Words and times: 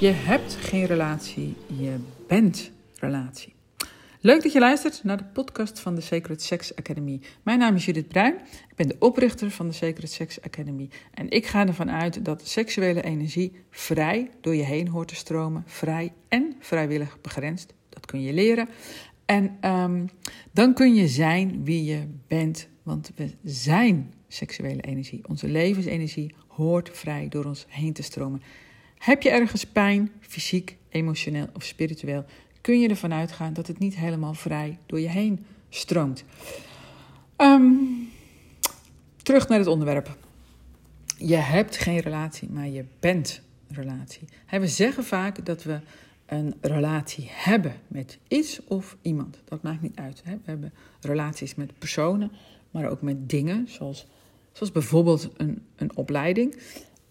Je 0.00 0.12
hebt 0.14 0.54
geen 0.54 0.84
relatie, 0.84 1.56
je 1.66 1.96
bent 2.26 2.70
relatie. 3.00 3.54
Leuk 4.20 4.42
dat 4.42 4.52
je 4.52 4.58
luistert 4.58 5.04
naar 5.04 5.16
de 5.16 5.24
podcast 5.24 5.80
van 5.80 5.94
de 5.94 6.00
Sacred 6.00 6.42
Sex 6.42 6.76
Academy. 6.76 7.20
Mijn 7.42 7.58
naam 7.58 7.74
is 7.74 7.84
Judith 7.84 8.08
Bruin. 8.08 8.34
Ik 8.68 8.76
ben 8.76 8.88
de 8.88 8.96
oprichter 8.98 9.50
van 9.50 9.66
de 9.66 9.72
Sacred 9.72 10.10
Sex 10.10 10.42
Academy. 10.42 10.88
En 11.14 11.30
ik 11.30 11.46
ga 11.46 11.66
ervan 11.66 11.90
uit 11.90 12.24
dat 12.24 12.48
seksuele 12.48 13.02
energie 13.02 13.52
vrij 13.70 14.30
door 14.40 14.54
je 14.54 14.64
heen 14.64 14.88
hoort 14.88 15.08
te 15.08 15.14
stromen. 15.14 15.62
Vrij 15.66 16.12
en 16.28 16.56
vrijwillig 16.60 17.20
begrensd. 17.20 17.74
Dat 17.88 18.06
kun 18.06 18.22
je 18.22 18.32
leren. 18.32 18.68
En 19.24 19.56
um, 19.70 20.08
dan 20.52 20.74
kun 20.74 20.94
je 20.94 21.08
zijn 21.08 21.64
wie 21.64 21.84
je 21.84 22.06
bent. 22.26 22.68
Want 22.86 23.10
we 23.14 23.30
zijn 23.44 24.12
seksuele 24.28 24.82
energie. 24.82 25.20
Onze 25.28 25.48
levensenergie 25.48 26.34
hoort 26.46 26.90
vrij 26.92 27.28
door 27.28 27.44
ons 27.44 27.66
heen 27.68 27.92
te 27.92 28.02
stromen. 28.02 28.42
Heb 28.98 29.22
je 29.22 29.30
ergens 29.30 29.64
pijn, 29.64 30.12
fysiek, 30.20 30.76
emotioneel 30.88 31.46
of 31.54 31.62
spiritueel, 31.62 32.24
kun 32.60 32.80
je 32.80 32.88
ervan 32.88 33.12
uitgaan 33.12 33.52
dat 33.52 33.66
het 33.66 33.78
niet 33.78 33.96
helemaal 33.96 34.34
vrij 34.34 34.78
door 34.86 35.00
je 35.00 35.08
heen 35.08 35.44
stroomt. 35.68 36.24
Um, 37.36 38.08
terug 39.22 39.48
naar 39.48 39.58
het 39.58 39.68
onderwerp. 39.68 40.16
Je 41.18 41.36
hebt 41.36 41.76
geen 41.76 41.98
relatie, 41.98 42.50
maar 42.50 42.68
je 42.68 42.84
bent 43.00 43.42
relatie. 43.68 44.28
We 44.50 44.68
zeggen 44.68 45.04
vaak 45.04 45.46
dat 45.46 45.62
we 45.62 45.80
een 46.26 46.54
relatie 46.60 47.28
hebben 47.30 47.72
met 47.88 48.18
iets 48.28 48.60
of 48.64 48.96
iemand. 49.02 49.38
Dat 49.44 49.62
maakt 49.62 49.82
niet 49.82 49.96
uit. 49.96 50.22
We 50.24 50.38
hebben 50.44 50.72
relaties 51.00 51.54
met 51.54 51.78
personen, 51.78 52.30
maar 52.70 52.88
ook 52.88 53.02
met 53.02 53.28
dingen, 53.28 53.68
zoals, 53.68 54.06
zoals 54.52 54.72
bijvoorbeeld 54.72 55.30
een, 55.36 55.62
een 55.76 55.96
opleiding. 55.96 56.54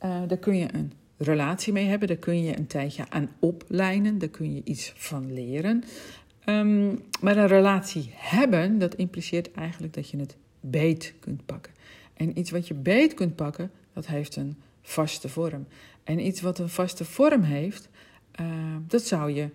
Uh, 0.03 0.21
daar 0.27 0.37
kun 0.37 0.57
je 0.57 0.73
een 0.73 0.91
relatie 1.17 1.73
mee 1.73 1.85
hebben. 1.85 2.07
Daar 2.07 2.17
kun 2.17 2.43
je 2.43 2.57
een 2.57 2.67
tijdje 2.67 3.09
aan 3.09 3.29
opleiden. 3.39 4.17
Daar 4.17 4.29
kun 4.29 4.55
je 4.55 4.61
iets 4.63 4.93
van 4.95 5.33
leren. 5.33 5.83
Um, 6.45 6.99
maar 7.21 7.37
een 7.37 7.47
relatie 7.47 8.09
hebben, 8.13 8.79
dat 8.79 8.95
impliceert 8.95 9.51
eigenlijk 9.51 9.93
dat 9.93 10.09
je 10.09 10.17
het 10.17 10.35
beet 10.59 11.13
kunt 11.19 11.45
pakken. 11.45 11.73
En 12.13 12.39
iets 12.39 12.51
wat 12.51 12.67
je 12.67 12.73
beet 12.73 13.13
kunt 13.13 13.35
pakken, 13.35 13.71
dat 13.93 14.07
heeft 14.07 14.35
een 14.35 14.57
vaste 14.81 15.29
vorm. 15.29 15.67
En 16.03 16.25
iets 16.25 16.41
wat 16.41 16.59
een 16.59 16.69
vaste 16.69 17.05
vorm 17.05 17.41
heeft, 17.41 17.89
uh, 18.41 18.75
dat 18.87 19.01
zou 19.01 19.31
je 19.31 19.49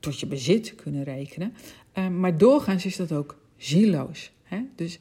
tot 0.00 0.20
je 0.20 0.26
bezit 0.26 0.74
kunnen 0.74 1.04
rekenen. 1.04 1.54
Uh, 1.94 2.08
maar 2.08 2.38
doorgaans 2.38 2.86
is 2.86 2.96
dat 2.96 3.12
ook 3.12 3.38
zieloos. 3.56 4.32
Hè? 4.42 4.62
Dus 4.74 4.98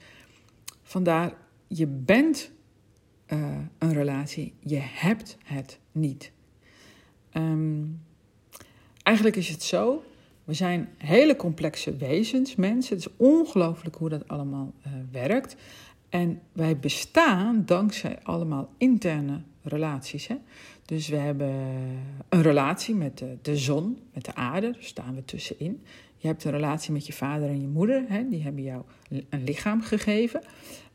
vandaar, 0.83 1.33
je 1.67 1.87
bent 1.87 2.51
uh, 3.27 3.57
een 3.77 3.93
relatie, 3.93 4.53
je 4.59 4.79
hebt 4.79 5.37
het 5.43 5.79
niet. 5.91 6.31
Um, 7.33 8.01
eigenlijk 9.03 9.35
is 9.35 9.49
het 9.49 9.63
zo, 9.63 10.03
we 10.43 10.53
zijn 10.53 10.89
hele 10.97 11.35
complexe 11.35 11.95
wezens, 11.95 12.55
mensen. 12.55 12.95
Het 12.95 13.05
is 13.05 13.13
ongelooflijk 13.17 13.95
hoe 13.95 14.09
dat 14.09 14.27
allemaal 14.27 14.73
uh, 14.87 14.93
werkt. 15.11 15.55
En 16.09 16.41
wij 16.51 16.77
bestaan 16.77 17.65
dankzij 17.65 18.19
allemaal 18.23 18.73
interne 18.77 19.41
relaties. 19.63 20.27
Hè? 20.27 20.35
Dus 20.85 21.07
we 21.07 21.15
hebben 21.15 21.53
een 22.29 22.41
relatie 22.41 22.95
met 22.95 23.17
de, 23.17 23.37
de, 23.41 23.57
zon, 23.57 23.97
met 24.13 24.25
de 24.25 24.35
aarde, 24.35 24.71
daar 24.71 24.83
staan 24.83 25.15
we 25.15 25.25
tussenin. 25.25 25.83
Je 26.17 26.27
hebt 26.27 26.43
een 26.43 26.51
relatie 26.51 26.91
met 26.91 27.05
je 27.05 27.13
vader 27.13 27.49
en 27.49 27.61
je 27.61 27.67
moeder, 27.67 28.03
hè? 28.07 28.29
die 28.29 28.43
hebben 28.43 28.63
jou 28.63 28.83
een 29.09 29.43
lichaam 29.43 29.81
gegeven. 29.81 30.41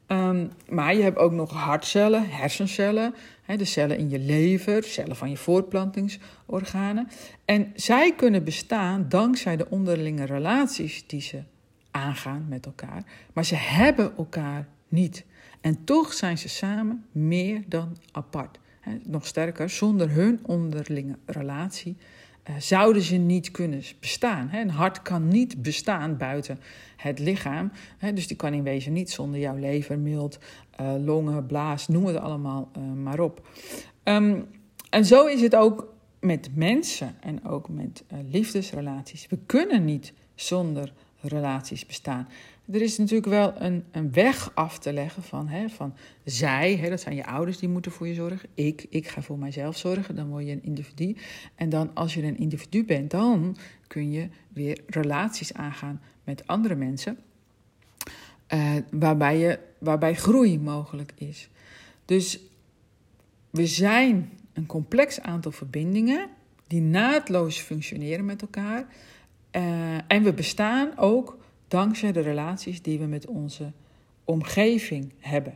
Um, 0.08 0.50
maar 0.68 0.94
je 0.94 1.02
hebt 1.02 1.18
ook 1.18 1.32
nog 1.32 1.52
hartcellen, 1.52 2.28
hersencellen, 2.28 3.14
hè, 3.42 3.56
de 3.56 3.64
cellen 3.64 3.98
in 3.98 4.10
je 4.10 4.18
lever, 4.18 4.84
cellen 4.84 5.16
van 5.16 5.30
je 5.30 5.36
voortplantingsorganen. 5.36 7.08
En 7.44 7.72
zij 7.74 8.14
kunnen 8.14 8.44
bestaan 8.44 9.08
dankzij 9.08 9.56
de 9.56 9.70
onderlinge 9.70 10.24
relaties 10.24 11.06
die 11.06 11.20
ze 11.20 11.42
aangaan 11.90 12.46
met 12.48 12.66
elkaar. 12.66 13.04
Maar 13.32 13.44
ze 13.44 13.54
hebben 13.54 14.16
elkaar 14.16 14.68
niet. 14.88 15.24
En 15.60 15.84
toch 15.84 16.12
zijn 16.12 16.38
ze 16.38 16.48
samen 16.48 17.04
meer 17.12 17.62
dan 17.66 17.96
apart. 18.12 18.58
Nog 19.04 19.26
sterker, 19.26 19.70
zonder 19.70 20.10
hun 20.10 20.38
onderlinge 20.42 21.18
relatie 21.26 21.96
uh, 22.50 22.56
zouden 22.58 23.02
ze 23.02 23.16
niet 23.16 23.50
kunnen 23.50 23.82
bestaan. 24.00 24.50
Een 24.52 24.70
hart 24.70 25.02
kan 25.02 25.28
niet 25.28 25.62
bestaan 25.62 26.16
buiten 26.16 26.58
het 26.96 27.18
lichaam. 27.18 27.72
Dus 28.14 28.26
die 28.26 28.36
kan 28.36 28.52
in 28.52 28.62
wezen 28.62 28.92
niet 28.92 29.10
zonder 29.10 29.40
jouw 29.40 29.56
lever, 29.56 29.98
mild, 29.98 30.38
uh, 30.80 30.94
longen, 31.04 31.46
blaas, 31.46 31.88
noem 31.88 32.06
het 32.06 32.16
allemaal 32.16 32.70
maar 33.02 33.20
op. 33.20 33.48
Um, 34.04 34.46
en 34.90 35.04
zo 35.04 35.26
is 35.26 35.40
het 35.40 35.56
ook 35.56 35.94
met 36.20 36.48
mensen 36.54 37.14
en 37.20 37.44
ook 37.44 37.68
met 37.68 38.04
liefdesrelaties. 38.30 39.26
We 39.26 39.38
kunnen 39.46 39.84
niet 39.84 40.12
zonder 40.34 40.92
relaties 41.20 41.86
bestaan. 41.86 42.28
Er 42.72 42.82
is 42.82 42.98
natuurlijk 42.98 43.28
wel 43.28 43.52
een, 43.58 43.84
een 43.90 44.12
weg 44.12 44.50
af 44.54 44.78
te 44.78 44.92
leggen 44.92 45.22
van, 45.22 45.48
hè, 45.48 45.68
van 45.68 45.94
zij, 46.24 46.76
hè, 46.76 46.88
dat 46.88 47.00
zijn 47.00 47.14
je 47.14 47.26
ouders 47.26 47.58
die 47.58 47.68
moeten 47.68 47.92
voor 47.92 48.08
je 48.08 48.14
zorgen. 48.14 48.48
Ik, 48.54 48.86
ik 48.90 49.08
ga 49.08 49.22
voor 49.22 49.38
mijzelf 49.38 49.76
zorgen, 49.76 50.14
dan 50.14 50.28
word 50.28 50.44
je 50.44 50.52
een 50.52 50.64
individu. 50.64 51.16
En 51.54 51.68
dan 51.68 51.90
als 51.94 52.14
je 52.14 52.22
een 52.22 52.38
individu 52.38 52.84
bent, 52.84 53.10
dan 53.10 53.56
kun 53.86 54.10
je 54.10 54.28
weer 54.48 54.80
relaties 54.86 55.54
aangaan 55.54 56.00
met 56.24 56.46
andere 56.46 56.74
mensen. 56.74 57.18
Uh, 58.54 58.74
waarbij, 58.90 59.38
je, 59.38 59.58
waarbij 59.78 60.14
groei 60.14 60.58
mogelijk 60.58 61.12
is. 61.16 61.48
Dus 62.04 62.40
we 63.50 63.66
zijn 63.66 64.30
een 64.52 64.66
complex 64.66 65.20
aantal 65.20 65.52
verbindingen 65.52 66.28
die 66.66 66.80
naadloos 66.80 67.58
functioneren 67.58 68.24
met 68.24 68.42
elkaar. 68.42 68.86
Uh, 69.56 69.62
en 70.06 70.22
we 70.22 70.32
bestaan 70.32 70.98
ook 70.98 71.38
dankzij 71.68 72.12
de 72.12 72.20
relaties 72.20 72.82
die 72.82 72.98
we 72.98 73.06
met 73.06 73.26
onze 73.26 73.72
omgeving 74.24 75.12
hebben. 75.18 75.54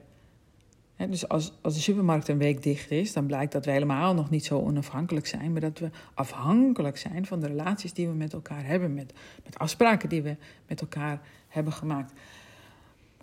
dus 0.97 1.29
als, 1.29 1.53
als 1.61 1.75
de 1.75 1.81
supermarkt 1.81 2.29
een 2.29 2.39
week 2.39 2.63
dicht 2.63 2.91
is, 2.91 3.13
dan 3.13 3.27
blijkt 3.27 3.53
dat 3.53 3.65
we 3.65 3.71
helemaal 3.71 4.15
nog 4.15 4.31
niet 4.31 4.45
zo 4.45 4.59
onafhankelijk 4.59 5.27
zijn, 5.27 5.53
maar 5.53 5.61
dat 5.61 5.79
we 5.79 5.91
afhankelijk 6.15 6.97
zijn 6.97 7.27
van 7.27 7.41
de 7.41 7.47
relaties 7.47 7.93
die 7.93 8.09
we 8.09 8.15
met 8.15 8.33
elkaar 8.33 8.67
hebben, 8.67 8.95
met, 8.95 9.13
met 9.45 9.59
afspraken 9.59 10.09
die 10.09 10.23
we 10.23 10.37
met 10.67 10.81
elkaar 10.81 11.21
hebben 11.49 11.73
gemaakt. 11.73 12.13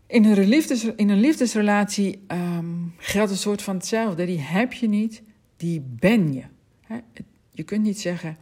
In 0.07 0.25
een, 0.25 0.47
liefdes, 0.47 0.83
in 0.83 1.09
een 1.09 1.19
liefdesrelatie 1.19 2.25
um, 2.27 2.93
geldt 2.97 3.31
een 3.31 3.37
soort 3.37 3.61
van 3.61 3.75
hetzelfde. 3.75 4.25
Die 4.25 4.39
heb 4.39 4.73
je 4.73 4.87
niet, 4.87 5.23
die 5.57 5.81
ben 5.81 6.33
je. 6.33 6.43
je 7.51 7.63
kunt 7.63 7.83
niet 7.83 7.99
zeggen, 7.99 8.37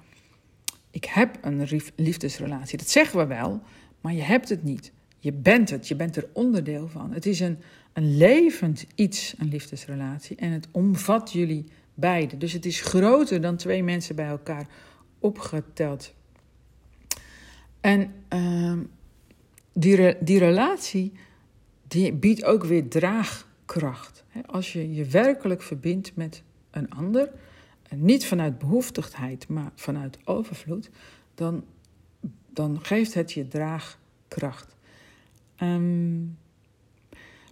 ik 0.96 1.06
heb 1.06 1.38
een 1.42 1.68
liefdesrelatie. 1.96 2.78
Dat 2.78 2.90
zeggen 2.90 3.20
we 3.20 3.26
wel, 3.26 3.62
maar 4.02 4.14
je 4.14 4.22
hebt 4.22 4.50
het 4.50 4.64
niet. 4.64 4.92
Je 5.20 5.34
bent 5.34 5.70
het, 5.70 5.88
je 5.88 5.96
bent 5.96 6.16
er 6.16 6.28
onderdeel 6.34 6.88
van. 6.88 7.14
Het 7.14 7.26
is 7.26 7.40
een, 7.40 7.58
een 7.94 8.18
levend 8.18 8.86
iets, 8.96 9.36
een 9.38 9.48
liefdesrelatie. 9.48 10.36
En 10.36 10.52
het 10.52 10.68
omvat 10.72 11.32
jullie 11.32 11.66
beiden. 11.94 12.40
Dus 12.40 12.54
het 12.54 12.66
is 12.66 12.82
groter 12.82 13.42
dan 13.42 13.56
twee 13.56 13.84
mensen 13.84 14.16
bij 14.16 14.28
elkaar 14.28 14.68
opgeteld. 15.20 16.14
En 17.82 18.14
uh, 18.34 18.78
die, 19.74 20.16
die 20.24 20.40
relatie 20.40 21.12
die 21.88 22.14
biedt 22.14 22.44
ook 22.44 22.64
weer 22.64 22.88
draagkracht. 22.88 24.24
Als 24.46 24.74
je 24.74 24.94
je 24.94 25.06
werkelijk 25.06 25.62
verbindt 25.62 26.16
met 26.16 26.44
een 26.72 26.90
ander, 26.90 27.30
niet 27.96 28.26
vanuit 28.26 28.58
behoeftigheid, 28.58 29.48
maar 29.48 29.72
vanuit 29.76 30.18
overvloed, 30.26 30.90
dan 31.36 31.64
dan 32.56 32.80
geeft 32.82 33.14
het 33.14 33.32
je 33.32 33.48
draagkracht. 33.48 34.76
Um, 35.62 36.38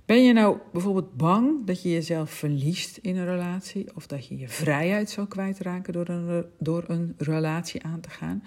ben 0.05 0.23
je 0.23 0.33
nou 0.33 0.57
bijvoorbeeld 0.71 1.17
bang 1.17 1.65
dat 1.65 1.81
je 1.81 1.89
jezelf 1.89 2.31
verliest 2.31 2.97
in 2.97 3.17
een 3.17 3.25
relatie 3.25 3.95
of 3.95 4.07
dat 4.07 4.27
je 4.27 4.37
je 4.37 4.49
vrijheid 4.49 5.09
zou 5.09 5.27
kwijtraken 5.27 5.93
door 5.93 6.09
een, 6.09 6.45
door 6.59 6.83
een 6.87 7.13
relatie 7.17 7.83
aan 7.83 7.99
te 7.99 8.09
gaan? 8.09 8.43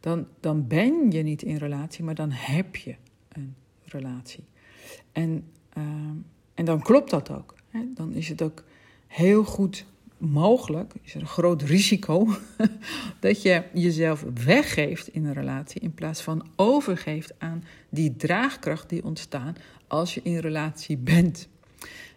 Dan, 0.00 0.26
dan 0.40 0.66
ben 0.66 1.10
je 1.10 1.22
niet 1.22 1.42
in 1.42 1.56
relatie, 1.56 2.04
maar 2.04 2.14
dan 2.14 2.30
heb 2.30 2.76
je 2.76 2.94
een 3.28 3.54
relatie. 3.84 4.44
En, 5.12 5.44
um, 5.78 6.24
en 6.54 6.64
dan 6.64 6.82
klopt 6.82 7.10
dat 7.10 7.30
ook. 7.30 7.54
Hè? 7.68 7.80
Dan 7.94 8.12
is 8.12 8.28
het 8.28 8.42
ook 8.42 8.64
heel 9.06 9.44
goed 9.44 9.86
mogelijk, 10.18 10.92
is 11.02 11.14
er 11.14 11.20
een 11.20 11.26
groot 11.26 11.62
risico, 11.62 12.28
dat 13.20 13.42
je 13.42 13.62
jezelf 13.72 14.24
weggeeft 14.44 15.08
in 15.08 15.24
een 15.24 15.32
relatie 15.32 15.80
in 15.80 15.94
plaats 15.94 16.20
van 16.20 16.46
overgeeft 16.56 17.32
aan 17.38 17.64
die 17.88 18.16
draagkracht 18.16 18.88
die 18.88 19.04
ontstaat 19.04 19.58
als 19.86 20.14
je 20.14 20.20
in 20.22 20.38
relatie 20.38 20.96
bent. 20.96 21.48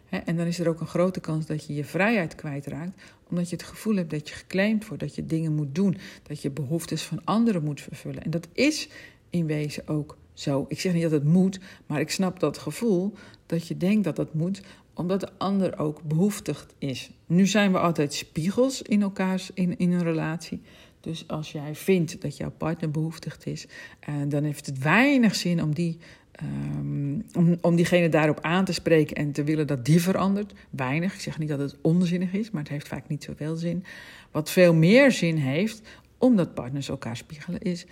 En 0.08 0.36
dan 0.36 0.46
is 0.46 0.58
er 0.58 0.68
ook 0.68 0.80
een 0.80 0.86
grote 0.86 1.20
kans 1.20 1.46
dat 1.46 1.66
je 1.66 1.74
je 1.74 1.84
vrijheid 1.84 2.34
kwijtraakt, 2.34 3.02
omdat 3.28 3.50
je 3.50 3.56
het 3.56 3.64
gevoel 3.64 3.96
hebt 3.96 4.10
dat 4.10 4.28
je 4.28 4.34
geclaimd 4.34 4.86
wordt, 4.86 5.02
dat 5.02 5.14
je 5.14 5.26
dingen 5.26 5.54
moet 5.54 5.74
doen, 5.74 5.96
dat 6.22 6.42
je 6.42 6.50
behoeftes 6.50 7.02
van 7.02 7.24
anderen 7.24 7.64
moet 7.64 7.80
vervullen. 7.80 8.22
En 8.22 8.30
dat 8.30 8.48
is 8.52 8.88
in 9.30 9.46
wezen 9.46 9.88
ook 9.88 10.16
zo. 10.40 10.64
Ik 10.68 10.80
zeg 10.80 10.92
niet 10.92 11.02
dat 11.02 11.10
het 11.10 11.24
moet, 11.24 11.60
maar 11.86 12.00
ik 12.00 12.10
snap 12.10 12.40
dat 12.40 12.58
gevoel 12.58 13.12
dat 13.46 13.66
je 13.66 13.76
denkt 13.76 14.04
dat 14.04 14.16
het 14.16 14.34
moet, 14.34 14.60
omdat 14.94 15.20
de 15.20 15.28
ander 15.38 15.78
ook 15.78 16.02
behoeftig 16.02 16.66
is. 16.78 17.10
Nu 17.26 17.46
zijn 17.46 17.72
we 17.72 17.78
altijd 17.78 18.14
spiegels 18.14 18.82
in 18.82 19.02
elkaars 19.02 19.50
in, 19.54 19.78
in 19.78 19.92
een 19.92 20.02
relatie. 20.02 20.60
Dus 21.00 21.28
als 21.28 21.52
jij 21.52 21.74
vindt 21.74 22.20
dat 22.22 22.36
jouw 22.36 22.50
partner 22.50 22.90
behoeftigd 22.90 23.46
is, 23.46 23.66
uh, 24.08 24.14
dan 24.28 24.44
heeft 24.44 24.66
het 24.66 24.78
weinig 24.78 25.34
zin 25.34 25.62
om, 25.62 25.74
die, 25.74 25.98
um, 26.42 27.24
om, 27.34 27.56
om 27.60 27.76
diegene 27.76 28.08
daarop 28.08 28.40
aan 28.40 28.64
te 28.64 28.72
spreken 28.72 29.16
en 29.16 29.32
te 29.32 29.44
willen 29.44 29.66
dat 29.66 29.84
die 29.84 30.02
verandert. 30.02 30.52
Weinig. 30.70 31.14
Ik 31.14 31.20
zeg 31.20 31.38
niet 31.38 31.48
dat 31.48 31.58
het 31.58 31.76
onzinnig 31.80 32.32
is, 32.32 32.50
maar 32.50 32.62
het 32.62 32.70
heeft 32.70 32.88
vaak 32.88 33.08
niet 33.08 33.24
zoveel 33.24 33.56
zin. 33.56 33.84
Wat 34.30 34.50
veel 34.50 34.74
meer 34.74 35.12
zin 35.12 35.36
heeft, 35.36 35.80
omdat 36.18 36.54
partners 36.54 36.88
elkaar 36.88 37.16
spiegelen, 37.16 37.60
is 37.60 37.86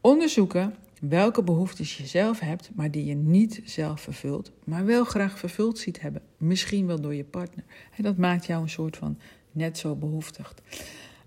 onderzoeken 0.00 0.74
welke 1.08 1.42
behoeftes 1.42 1.96
je 1.96 2.06
zelf 2.06 2.40
hebt, 2.40 2.70
maar 2.74 2.90
die 2.90 3.04
je 3.04 3.14
niet 3.14 3.60
zelf 3.64 4.00
vervult, 4.00 4.52
maar 4.64 4.84
wel 4.84 5.04
graag 5.04 5.38
vervuld 5.38 5.78
ziet 5.78 6.00
hebben. 6.00 6.22
Misschien 6.36 6.86
wel 6.86 7.00
door 7.00 7.14
je 7.14 7.24
partner. 7.24 7.64
En 7.96 8.02
dat 8.02 8.16
maakt 8.16 8.46
jou 8.46 8.62
een 8.62 8.68
soort 8.68 8.96
van 8.96 9.18
net 9.52 9.78
zo 9.78 9.94
behoeftig. 9.94 10.54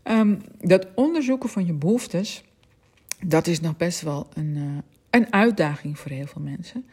Um, 0.03 0.41
dat 0.61 0.87
onderzoeken 0.95 1.49
van 1.49 1.65
je 1.65 1.73
behoeftes, 1.73 2.43
dat 3.25 3.47
is 3.47 3.59
nog 3.59 3.77
best 3.77 4.01
wel 4.01 4.27
een, 4.33 4.55
uh, 4.55 4.77
een 5.09 5.33
uitdaging 5.33 5.99
voor 5.99 6.11
heel 6.11 6.27
veel 6.27 6.41
mensen. 6.41 6.85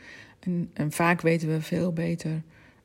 En, 0.73 0.93
vaak 0.93 1.21
weten 1.21 1.49
we 1.49 1.61
veel 1.61 1.93
beter 1.93 2.43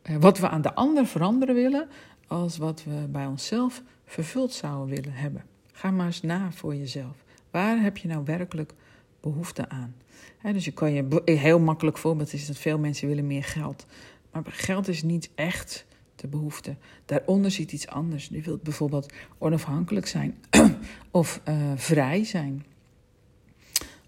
uh, 0.10 0.16
wat 0.16 0.40
we 0.40 0.50
aan 0.50 0.62
de 0.62 0.74
ander 0.74 1.06
veranderen 1.06 1.56
willen, 1.56 1.88
als 2.28 2.58
wat 2.58 2.84
we 2.84 3.08
bij 3.10 3.26
onszelf 3.26 3.84
vervuld 4.06 4.54
zouden 4.54 4.96
willen 4.96 5.14
hebben. 5.14 5.44
Ga 5.72 5.92
maar 5.92 6.06
eens 6.06 6.22
na 6.22 6.52
voor 6.52 6.76
jezelf. 6.76 7.24
Waar 7.52 7.82
heb 7.82 7.98
je 7.98 8.08
nou 8.08 8.26
werkelijk 8.26 8.74
behoefte 9.32 9.70
aan? 9.70 9.96
He, 10.38 10.54
dus 10.54 10.66
je 10.66 10.72
kan 10.72 10.94
je 10.94 11.22
heel 11.26 11.60
makkelijk 11.60 11.98
voorbeeld 11.98 12.34
is 12.34 12.48
dat 12.48 12.58
veel 12.58 12.80
mensen 12.80 13.08
willen 13.08 13.28
meer 13.28 13.44
geld. 13.44 13.86
Maar 14.32 14.44
geld 14.46 14.88
is 14.88 15.04
niet 15.04 15.30
echt 15.36 15.86
de 16.16 16.28
behoefte. 16.28 16.76
Daaronder 17.06 17.52
zit 17.52 17.72
iets 17.72 17.88
anders. 17.88 18.28
Je 18.32 18.42
wilt 18.42 18.64
bijvoorbeeld 18.64 19.14
onafhankelijk 19.38 20.08
zijn 20.08 20.38
of 21.12 21.42
uh, 21.48 21.72
vrij 21.76 22.24
zijn. 22.24 22.66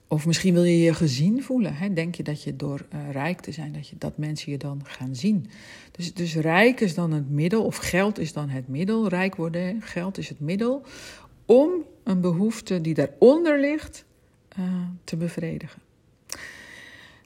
Of 0.07 0.25
misschien 0.25 0.53
wil 0.53 0.63
je 0.63 0.79
je 0.79 0.93
gezien 0.93 1.43
voelen. 1.43 1.75
Hè? 1.75 1.93
Denk 1.93 2.15
je 2.15 2.23
dat 2.23 2.43
je 2.43 2.55
door 2.55 2.85
uh, 2.93 3.11
rijk 3.11 3.39
te 3.39 3.51
zijn, 3.51 3.73
dat, 3.73 3.87
je, 3.87 3.95
dat 3.97 4.17
mensen 4.17 4.51
je 4.51 4.57
dan 4.57 4.81
gaan 4.83 5.15
zien. 5.15 5.49
Dus, 5.91 6.13
dus 6.13 6.35
rijk 6.35 6.79
is 6.79 6.93
dan 6.93 7.11
het 7.11 7.29
middel, 7.29 7.65
of 7.65 7.77
geld 7.77 8.19
is 8.19 8.33
dan 8.33 8.49
het 8.49 8.67
middel. 8.67 9.07
Rijk 9.07 9.35
worden, 9.35 9.81
geld 9.81 10.17
is 10.17 10.29
het 10.29 10.39
middel. 10.39 10.81
Om 11.45 11.71
een 12.03 12.21
behoefte 12.21 12.81
die 12.81 12.93
daaronder 12.93 13.59
ligt 13.59 14.05
uh, 14.59 14.65
te 15.03 15.17
bevredigen. 15.17 15.81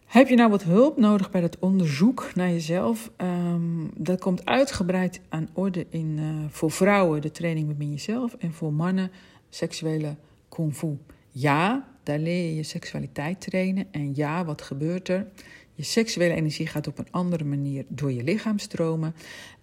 Heb 0.06 0.28
je 0.28 0.36
nou 0.36 0.50
wat 0.50 0.64
hulp 0.64 0.98
nodig 0.98 1.32
bij 1.32 1.42
dat 1.42 1.60
onderzoek 1.60 2.32
naar 2.36 2.50
jezelf? 2.50 3.12
Um, 3.18 3.92
dat 3.98 4.20
komt 4.20 4.46
uitgebreid 4.46 5.22
aan 5.30 5.50
orde 5.54 5.86
in, 5.90 6.18
uh, 6.20 6.46
voor 6.50 6.72
vrouwen 6.72 7.22
de 7.22 7.32
training 7.32 7.68
Bemin 7.68 7.92
Jezelf 7.92 8.34
en 8.34 8.54
voor 8.54 8.74
mannen 8.74 9.12
seksuele 9.50 10.16
kung 10.50 10.76
fu. 10.76 10.98
Ja, 11.32 11.88
daar 12.04 12.20
leer 12.20 12.46
je 12.46 12.56
je 12.56 12.64
seksualiteit 12.64 13.42
trainen 13.42 13.88
en 13.92 14.16
ja, 14.16 14.46
wat 14.46 14.62
gebeurt 14.62 15.10
er? 15.10 15.28
Je 15.74 15.84
seksuele 15.84 16.34
energie 16.34 16.68
gaat 16.68 16.88
op 16.88 16.98
een 16.98 17.12
andere 17.12 17.44
manier 17.44 17.86
door 17.88 18.12
je 18.12 18.24
lichaam 18.24 18.60
stromen 18.60 19.16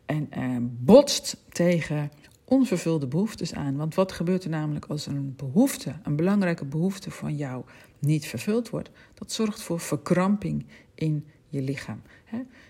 en 0.06 0.28
uh, 0.38 0.56
botst 0.60 1.36
tegen 1.48 2.10
onvervulde 2.50 3.06
behoeftes 3.06 3.54
aan. 3.54 3.76
Want 3.76 3.94
wat 3.94 4.12
gebeurt 4.12 4.44
er 4.44 4.50
namelijk 4.50 4.84
als 4.84 5.06
een 5.06 5.34
behoefte, 5.36 5.94
een 6.02 6.16
belangrijke 6.16 6.64
behoefte 6.64 7.10
van 7.10 7.36
jou 7.36 7.64
niet 7.98 8.26
vervuld 8.26 8.70
wordt? 8.70 8.90
Dat 9.14 9.32
zorgt 9.32 9.62
voor 9.62 9.80
verkramping 9.80 10.66
in 10.94 11.26
je 11.48 11.62
lichaam. 11.62 12.02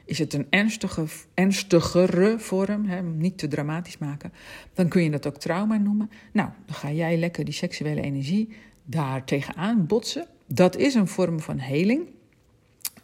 Is 0.05 0.19
het 0.19 0.35
een 0.35 0.47
ernstige, 0.51 1.05
ernstigere 1.35 2.39
vorm, 2.39 2.87
niet 3.17 3.39
te 3.39 3.49
dramatisch 3.49 3.99
maken, 3.99 4.33
dan 4.75 4.89
kun 4.89 5.03
je 5.03 5.11
dat 5.11 5.27
ook 5.27 5.37
trauma 5.37 5.77
noemen. 5.77 6.11
Nou, 6.33 6.51
dan 6.67 6.75
ga 6.75 6.91
jij 6.93 7.17
lekker 7.17 7.45
die 7.45 7.55
seksuele 7.55 8.01
energie 8.01 8.49
daar 8.85 9.25
tegenaan 9.25 9.87
botsen. 9.87 10.27
Dat 10.47 10.77
is 10.77 10.95
een 10.95 11.09
vorm 11.09 11.41
van 11.41 11.59
heling. 11.59 12.09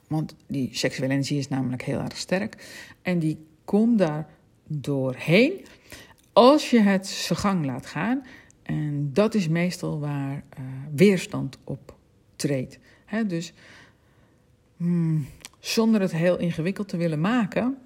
Want 0.08 0.34
die 0.46 0.68
seksuele 0.72 1.12
energie 1.12 1.38
is 1.38 1.48
namelijk 1.48 1.82
heel 1.82 2.00
erg 2.00 2.16
sterk. 2.16 2.66
En 3.02 3.18
die 3.18 3.38
komt 3.64 3.98
daar 3.98 4.28
doorheen 4.66 5.64
als 6.36 6.70
je 6.70 6.80
het 6.80 7.06
zijn 7.06 7.38
gang 7.38 7.64
laat 7.64 7.86
gaan. 7.86 8.26
En 8.62 9.12
dat 9.12 9.34
is 9.34 9.48
meestal 9.48 10.00
waar 10.00 10.34
uh, 10.58 10.64
weerstand 10.94 11.58
op 11.64 11.94
treedt. 12.36 12.78
Dus 13.26 13.52
hmm, 14.76 15.26
zonder 15.60 16.00
het 16.00 16.12
heel 16.12 16.38
ingewikkeld 16.38 16.88
te 16.88 16.96
willen 16.96 17.20
maken, 17.20 17.78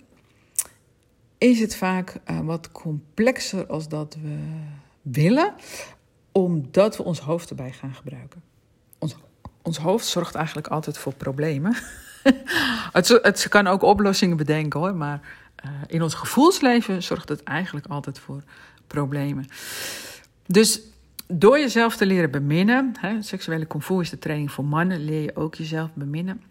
is 1.39 1.61
het 1.61 1.77
vaak 1.77 2.17
uh, 2.31 2.41
wat 2.41 2.73
complexer 2.73 3.67
als 3.67 3.89
dat 3.89 4.17
we 4.23 4.39
willen, 5.03 5.55
omdat 6.33 6.97
we 6.97 7.03
ons 7.03 7.19
hoofd 7.21 7.51
erbij 7.51 7.73
gaan 7.73 7.95
gebruiken. 7.95 8.43
Ons, 8.99 9.17
ons 9.63 9.79
hoofd 9.79 10.07
zorgt 10.07 10.35
eigenlijk 10.35 10.67
altijd 10.67 10.99
voor 10.99 11.15
problemen. 11.15 11.77
het, 12.93 13.09
het 13.09 13.49
kan 13.49 13.67
ook 13.67 13.83
oplossingen 13.83 14.37
bedenken 14.37 14.81
hoor, 14.81 14.95
maar 14.95 15.40
uh, 15.65 15.71
in 15.87 16.03
ons 16.03 16.15
gevoelsleven 16.15 17.03
zorgt 17.03 17.29
het 17.29 17.43
eigenlijk 17.43 17.87
altijd 17.87 18.19
voor 18.19 18.43
problemen. 18.87 19.47
Dus 20.47 20.81
door 21.27 21.59
jezelf 21.59 21.97
te 21.97 22.07
leren 22.07 22.31
beminnen, 22.31 22.93
hè, 22.99 23.23
seksuele 23.23 23.67
comfort 23.67 24.05
is 24.05 24.11
de 24.11 24.19
training 24.19 24.51
voor 24.51 24.65
mannen, 24.65 25.05
leer 25.05 25.23
je 25.23 25.37
ook 25.37 25.55
jezelf 25.55 25.91
beminnen. 25.95 26.43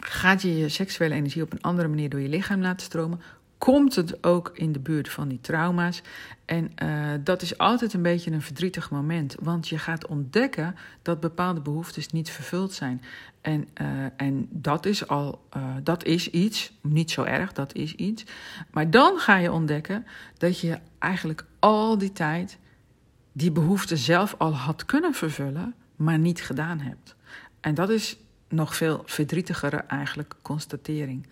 Gaat 0.00 0.42
je 0.42 0.58
je 0.58 0.68
seksuele 0.68 1.14
energie 1.14 1.42
op 1.42 1.52
een 1.52 1.62
andere 1.62 1.88
manier 1.88 2.08
door 2.08 2.20
je 2.20 2.28
lichaam 2.28 2.60
laten 2.60 2.86
stromen, 2.86 3.20
komt 3.58 3.94
het 3.94 4.24
ook 4.24 4.50
in 4.54 4.72
de 4.72 4.78
buurt 4.78 5.08
van 5.08 5.28
die 5.28 5.40
trauma's. 5.40 6.02
En 6.44 6.72
uh, 6.82 7.10
dat 7.24 7.42
is 7.42 7.58
altijd 7.58 7.92
een 7.92 8.02
beetje 8.02 8.30
een 8.30 8.42
verdrietig 8.42 8.90
moment, 8.90 9.34
want 9.40 9.68
je 9.68 9.78
gaat 9.78 10.06
ontdekken 10.06 10.76
dat 11.02 11.20
bepaalde 11.20 11.60
behoeftes 11.60 12.08
niet 12.08 12.30
vervuld 12.30 12.72
zijn. 12.72 13.02
En, 13.40 13.68
uh, 13.80 13.88
en 14.16 14.48
dat 14.50 14.86
is 14.86 15.08
al, 15.08 15.46
uh, 15.56 15.74
dat 15.82 16.04
is 16.04 16.30
iets, 16.30 16.72
niet 16.80 17.10
zo 17.10 17.22
erg, 17.22 17.52
dat 17.52 17.74
is 17.74 17.94
iets. 17.94 18.24
Maar 18.70 18.90
dan 18.90 19.18
ga 19.18 19.36
je 19.36 19.52
ontdekken 19.52 20.06
dat 20.38 20.60
je 20.60 20.78
eigenlijk 20.98 21.44
al 21.58 21.98
die 21.98 22.12
tijd 22.12 22.58
die 23.32 23.52
behoefte 23.52 23.96
zelf 23.96 24.34
al 24.38 24.54
had 24.54 24.84
kunnen 24.84 25.14
vervullen, 25.14 25.74
maar 25.96 26.18
niet 26.18 26.42
gedaan 26.42 26.80
hebt. 26.80 27.16
En 27.60 27.74
dat 27.74 27.90
is 27.90 28.16
nog 28.48 28.76
veel 28.76 29.02
verdrietigere 29.04 29.76
eigenlijk 29.76 30.34
constatering. 30.42 31.26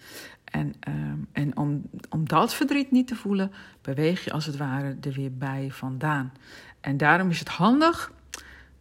En, 0.54 0.74
um, 0.88 1.26
en 1.32 1.56
om, 1.56 1.82
om 2.10 2.28
dat 2.28 2.54
verdriet 2.54 2.90
niet 2.90 3.06
te 3.06 3.16
voelen, 3.16 3.52
beweeg 3.82 4.24
je 4.24 4.32
als 4.32 4.46
het 4.46 4.56
ware 4.56 4.96
er 5.00 5.12
weer 5.12 5.32
bij 5.32 5.68
vandaan. 5.70 6.32
En 6.80 6.96
daarom 6.96 7.30
is 7.30 7.38
het 7.38 7.48
handig 7.48 8.12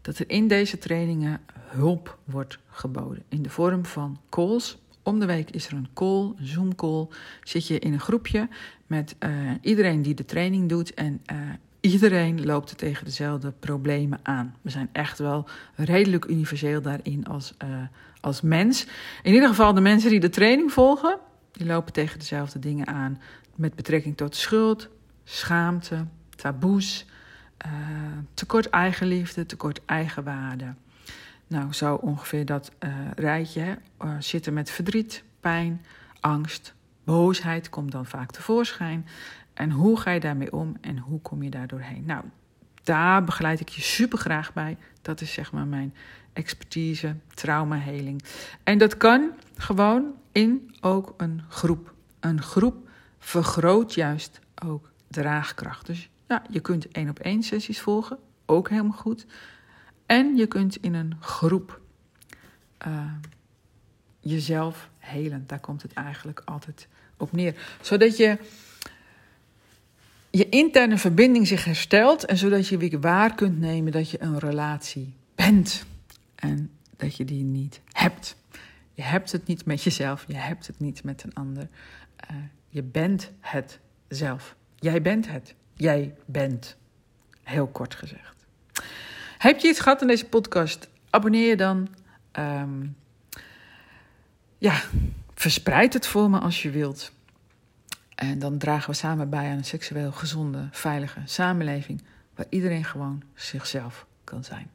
dat 0.01 0.19
er 0.19 0.29
in 0.29 0.47
deze 0.47 0.77
trainingen 0.77 1.41
hulp 1.53 2.17
wordt 2.23 2.59
geboden. 2.69 3.23
In 3.29 3.41
de 3.41 3.49
vorm 3.49 3.85
van 3.85 4.19
calls. 4.29 4.77
Om 5.03 5.19
de 5.19 5.25
week 5.25 5.49
is 5.49 5.67
er 5.67 5.73
een 5.73 5.87
call, 5.93 6.33
een 6.37 6.47
Zoom 6.47 6.75
call. 6.75 7.07
Zit 7.43 7.67
je 7.67 7.79
in 7.79 7.93
een 7.93 7.99
groepje 7.99 8.47
met 8.87 9.15
uh, 9.19 9.29
iedereen 9.61 10.01
die 10.01 10.13
de 10.13 10.25
training 10.25 10.69
doet. 10.69 10.93
En 10.93 11.21
uh, 11.31 11.37
iedereen 11.79 12.45
loopt 12.45 12.69
er 12.69 12.75
tegen 12.75 13.05
dezelfde 13.05 13.53
problemen 13.59 14.19
aan. 14.23 14.55
We 14.61 14.69
zijn 14.69 14.89
echt 14.91 15.19
wel 15.19 15.47
redelijk 15.75 16.25
universeel 16.25 16.81
daarin 16.81 17.25
als, 17.25 17.53
uh, 17.63 17.69
als 18.21 18.41
mens. 18.41 18.87
In 19.23 19.33
ieder 19.33 19.49
geval 19.49 19.73
de 19.73 19.81
mensen 19.81 20.09
die 20.09 20.19
de 20.19 20.29
training 20.29 20.71
volgen 20.71 21.19
die 21.53 21.65
lopen 21.65 21.93
tegen 21.93 22.19
dezelfde 22.19 22.59
dingen 22.59 22.87
aan 22.87 23.21
met 23.55 23.75
betrekking 23.75 24.17
tot 24.17 24.35
schuld, 24.35 24.89
schaamte, 25.23 26.05
taboes, 26.35 27.05
uh, 27.65 27.71
tekort 28.33 28.69
eigenliefde, 28.69 29.45
tekort 29.45 29.85
eigenwaarde. 29.85 30.73
Nou, 31.47 31.73
zo 31.73 31.95
ongeveer 31.95 32.45
dat 32.45 32.71
uh, 32.79 32.89
rijtje 33.15 33.77
uh, 34.03 34.15
zitten 34.19 34.53
met 34.53 34.69
verdriet, 34.69 35.23
pijn, 35.39 35.85
angst, 36.19 36.73
boosheid 37.03 37.69
komt 37.69 37.91
dan 37.91 38.05
vaak 38.05 38.31
tevoorschijn. 38.31 39.07
En 39.53 39.71
hoe 39.71 39.99
ga 39.99 40.11
je 40.11 40.19
daarmee 40.19 40.53
om 40.53 40.77
en 40.81 40.97
hoe 40.97 41.21
kom 41.21 41.43
je 41.43 41.49
daar 41.49 41.67
doorheen? 41.67 42.03
Nou, 42.05 42.23
daar 42.83 43.23
begeleid 43.23 43.59
ik 43.59 43.69
je 43.69 43.81
super 43.81 44.17
graag 44.17 44.53
bij. 44.53 44.77
Dat 45.01 45.21
is 45.21 45.33
zeg 45.33 45.51
maar 45.51 45.67
mijn 45.67 45.93
expertise, 46.33 47.15
traumaheling. 47.33 48.23
En 48.63 48.77
dat 48.77 48.97
kan 48.97 49.31
gewoon 49.57 50.13
in 50.33 50.75
ook 50.81 51.13
een 51.17 51.41
groep. 51.49 51.93
Een 52.19 52.41
groep 52.41 52.89
vergroot 53.19 53.93
juist 53.93 54.39
ook 54.65 54.91
draagkracht. 55.07 55.85
Dus 55.85 56.09
ja, 56.27 56.43
je 56.49 56.59
kunt 56.59 56.87
één 56.87 57.09
op 57.09 57.19
één 57.19 57.43
sessies 57.43 57.81
volgen, 57.81 58.17
ook 58.45 58.69
helemaal 58.69 58.97
goed. 58.97 59.25
En 60.05 60.35
je 60.35 60.47
kunt 60.47 60.75
in 60.75 60.93
een 60.93 61.17
groep 61.19 61.81
uh, 62.87 63.11
jezelf 64.19 64.89
helen. 64.97 65.43
Daar 65.47 65.59
komt 65.59 65.81
het 65.81 65.93
eigenlijk 65.93 66.41
altijd 66.45 66.87
op 67.17 67.31
neer. 67.31 67.77
Zodat 67.81 68.17
je 68.17 68.37
je 70.29 70.49
interne 70.49 70.97
verbinding 70.97 71.47
zich 71.47 71.65
herstelt 71.65 72.25
en 72.25 72.37
zodat 72.37 72.67
je 72.67 72.77
weer 72.77 72.99
waar 72.99 73.35
kunt 73.35 73.59
nemen 73.59 73.91
dat 73.91 74.09
je 74.09 74.21
een 74.21 74.39
relatie 74.39 75.13
bent 75.35 75.85
en 76.35 76.71
dat 76.97 77.15
je 77.15 77.25
die 77.25 77.43
niet 77.43 77.81
hebt. 77.91 78.35
Je 78.93 79.01
hebt 79.01 79.31
het 79.31 79.47
niet 79.47 79.65
met 79.65 79.83
jezelf, 79.83 80.25
je 80.27 80.35
hebt 80.35 80.67
het 80.67 80.79
niet 80.79 81.03
met 81.03 81.23
een 81.23 81.33
ander. 81.33 81.67
Uh, 82.31 82.37
je 82.69 82.83
bent 82.83 83.31
het 83.39 83.79
zelf. 84.07 84.55
Jij 84.75 85.01
bent 85.01 85.27
het. 85.29 85.55
Jij 85.73 86.15
bent. 86.25 86.77
Heel 87.43 87.67
kort 87.67 87.95
gezegd. 87.95 88.45
Heb 89.37 89.59
je 89.59 89.67
iets 89.67 89.79
gehad 89.79 90.01
in 90.01 90.07
deze 90.07 90.25
podcast? 90.25 90.89
Abonneer 91.09 91.47
je 91.47 91.55
dan. 91.55 91.87
Um, 92.39 92.95
ja, 94.57 94.81
verspreid 95.33 95.93
het 95.93 96.07
voor 96.07 96.29
me 96.29 96.39
als 96.39 96.61
je 96.61 96.69
wilt. 96.69 97.11
En 98.15 98.39
dan 98.39 98.57
dragen 98.57 98.89
we 98.89 98.95
samen 98.95 99.29
bij 99.29 99.49
aan 99.49 99.57
een 99.57 99.65
seksueel 99.65 100.11
gezonde, 100.11 100.67
veilige 100.71 101.21
samenleving 101.25 102.03
waar 102.35 102.45
iedereen 102.49 102.85
gewoon 102.85 103.23
zichzelf 103.35 104.05
kan 104.23 104.43
zijn. 104.43 104.69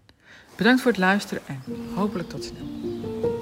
Bedankt 0.57 0.81
voor 0.81 0.91
het 0.91 1.01
luisteren 1.01 1.43
en 1.47 1.63
hopelijk 1.95 2.29
tot 2.29 2.45
snel. 2.45 3.38